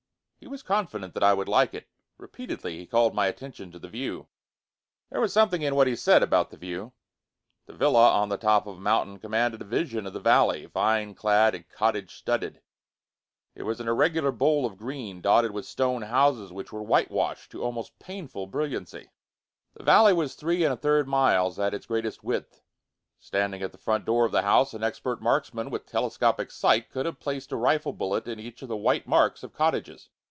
[0.43, 1.87] He was confident that I would like it.
[2.17, 4.27] Repeatedly he called my attention to the view.
[5.11, 6.93] There was something in what he said about the view.
[7.67, 11.13] The villa on the top of a mountain commanded a vision of the valley, vine
[11.13, 12.59] clad and cottage studded.
[13.53, 17.61] It was an irregular bowl of green, dotted with stone houses which were whitewashed to
[17.61, 19.11] almost painful brilliancy.
[19.75, 22.63] The valley was three and a third miles at its greatest width.
[23.19, 27.05] Standing at the front door of the house, an expert marksman with telescopic sight could
[27.05, 30.09] have placed a rifle bullet in each of the white marks of cottages.